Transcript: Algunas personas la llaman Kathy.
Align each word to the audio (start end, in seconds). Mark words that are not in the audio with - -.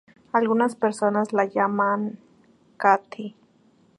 Algunas 0.31 0.75
personas 0.75 1.31
la 1.31 1.45
llaman 1.45 2.17
Kathy. 2.77 3.35